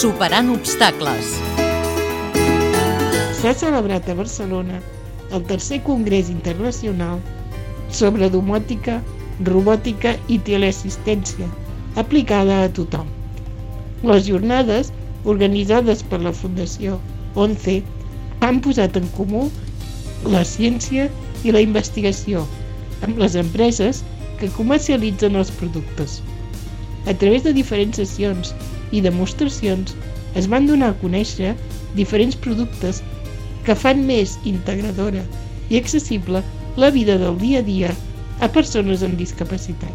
[0.00, 1.26] Superant obstacles.
[3.36, 4.78] S'ha celebrat a Barcelona
[5.36, 7.18] el tercer Congrés Internacional
[7.98, 8.94] sobre domòtica,
[9.48, 11.50] robòtica i teleassistència
[12.00, 13.12] aplicada a tothom.
[14.12, 14.88] Les jornades,
[15.34, 16.96] organitzades per la Fundació
[17.44, 17.76] ONCE,
[18.40, 19.44] han posat en comú
[20.24, 21.10] la ciència
[21.44, 22.48] i la investigació
[23.04, 24.00] amb les empreses
[24.40, 26.22] que comercialitzen els productes.
[27.04, 28.56] A través de diferents sessions
[28.92, 29.94] i demostracions
[30.38, 31.54] es van donar a conèixer
[31.98, 33.02] diferents productes
[33.66, 35.22] que fan més integradora
[35.70, 36.42] i accessible
[36.76, 37.90] la vida del dia a dia
[38.40, 39.94] a persones amb discapacitat.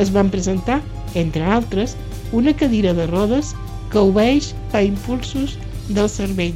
[0.00, 0.80] Es van presentar,
[1.14, 1.96] entre altres,
[2.32, 3.52] una cadira de rodes
[3.92, 6.54] que obeeix a impulsos del cervell,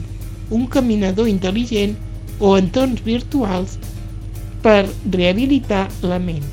[0.51, 1.95] un caminador intel·ligent
[2.41, 3.77] o entorns virtuals
[4.63, 6.47] per rehabilitar la ment.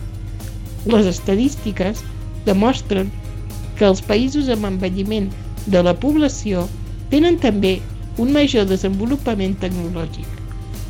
[0.86, 2.04] Les estadístiques
[2.46, 3.10] demostren
[3.78, 5.30] que els països amb envelliment
[5.68, 6.66] de la població
[7.12, 7.80] tenen també
[8.22, 10.28] un major desenvolupament tecnològic.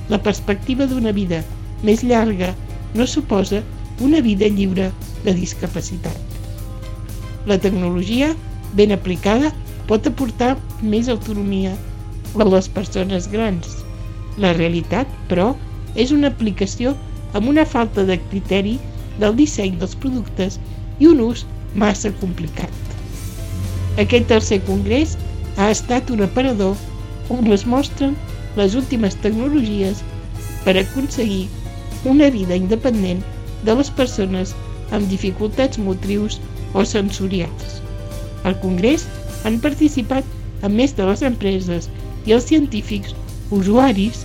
[0.09, 1.41] La perspectiva d'una vida
[1.83, 2.53] més llarga
[2.93, 3.63] no suposa
[4.05, 4.91] una vida lliure
[5.23, 6.17] de discapacitat.
[7.45, 8.33] La tecnologia,
[8.73, 9.51] ben aplicada,
[9.89, 11.73] pot aportar més autonomia
[12.37, 13.81] a les persones grans.
[14.41, 15.53] La realitat, però,
[15.95, 16.93] és una aplicació
[17.33, 18.77] amb una falta de criteri
[19.19, 20.59] del disseny dels productes
[20.99, 21.45] i un ús
[21.75, 22.71] massa complicat.
[24.01, 25.15] Aquest tercer congrés
[25.57, 26.75] ha estat un aparador
[27.31, 28.15] on es mostren
[28.59, 30.01] les últimes tecnologies
[30.65, 31.45] per aconseguir
[32.11, 33.23] una vida independent
[33.67, 34.53] de les persones
[34.95, 36.39] amb dificultats motrius
[36.73, 37.79] o sensorials.
[38.45, 39.07] Al congrés
[39.47, 40.25] han participat
[40.63, 41.89] a més de les empreses
[42.25, 43.15] i els científics
[43.55, 44.23] usuaris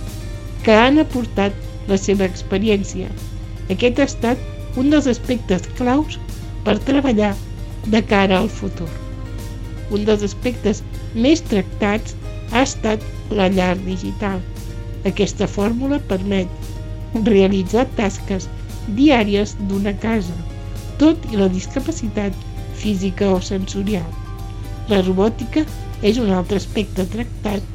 [0.65, 1.55] que han aportat
[1.89, 3.09] la seva experiència.
[3.73, 6.19] Aquest ha estat un dels aspectes claus
[6.65, 7.33] per treballar
[7.87, 8.89] de cara al futur.
[9.91, 10.83] Un dels aspectes
[11.15, 12.15] més tractats
[12.51, 13.03] ha estat
[13.39, 14.39] la llar digital.
[15.07, 18.47] Aquesta fórmula permet realitzar tasques
[18.97, 20.35] diàries d'una casa,
[21.01, 22.35] tot i la discapacitat
[22.81, 24.07] física o sensorial.
[24.91, 25.65] La robòtica
[26.01, 27.65] és un altre aspecte tractat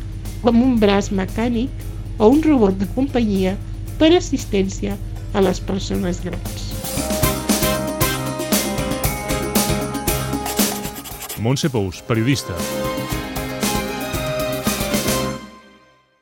[0.42, 1.84] com un braç mecànic
[2.18, 3.56] o un robot de companyia
[4.00, 4.96] per assistència
[5.34, 6.75] a les persones grans.
[11.38, 12.85] Montse Pous, periodista.